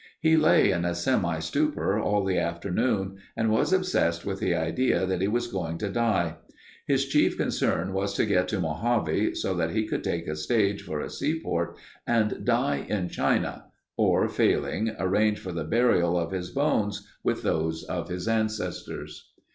He 0.19 0.35
lay 0.35 0.71
in 0.71 0.83
a 0.83 0.95
semi 0.95 1.37
stupor 1.37 1.99
all 1.99 2.23
the 2.25 2.39
afternoon 2.39 3.17
and 3.37 3.51
was 3.51 3.71
obsessed 3.71 4.25
with 4.25 4.39
the 4.39 4.55
idea 4.55 5.05
that 5.05 5.21
he 5.21 5.27
was 5.27 5.45
going 5.45 5.77
to 5.77 5.89
die. 5.91 6.37
His 6.87 7.05
chief 7.05 7.37
concern 7.37 7.93
was 7.93 8.15
to 8.15 8.25
get 8.25 8.47
to 8.47 8.59
Mojave 8.59 9.35
so 9.35 9.53
that 9.53 9.69
he 9.69 9.85
could 9.85 10.03
take 10.03 10.25
a 10.27 10.35
stage 10.35 10.81
for 10.81 11.01
a 11.01 11.09
seaport 11.11 11.77
and 12.07 12.43
die 12.43 12.77
in 12.89 13.09
China 13.09 13.65
or 13.95 14.27
failing, 14.27 14.89
arrange 14.97 15.37
for 15.37 15.51
the 15.51 15.63
burial 15.65 16.17
of 16.17 16.31
his 16.31 16.49
bones 16.49 17.07
with 17.23 17.43
those 17.43 17.83
of 17.83 18.09
his 18.09 18.27
ancestors. 18.27 19.31